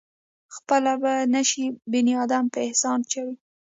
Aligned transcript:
خپل 0.55 0.83
به 1.01 1.13
نشي 1.33 1.65
بنيادم 1.91 2.45
پۀ 2.51 2.57
احسان 2.67 2.99
چرې 3.11 3.33